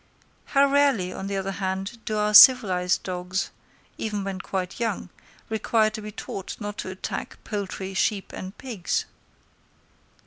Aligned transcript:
How 0.45 0.65
rarely, 0.65 1.13
on 1.13 1.27
the 1.27 1.37
other 1.37 1.51
hand, 1.51 1.99
do 2.05 2.17
our 2.17 2.33
civilised 2.33 3.03
dogs, 3.03 3.51
even 3.99 4.23
when 4.23 4.41
quite 4.41 4.79
young, 4.79 5.11
require 5.47 5.91
to 5.91 6.01
be 6.01 6.11
taught 6.11 6.57
not 6.59 6.79
to 6.79 6.89
attack 6.89 7.37
poultry, 7.43 7.93
sheep, 7.93 8.33
and 8.33 8.57
pigs! 8.57 9.05